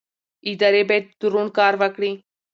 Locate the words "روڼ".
1.31-1.45